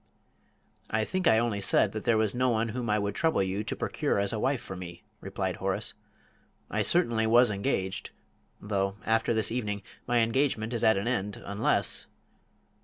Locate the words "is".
10.73-10.83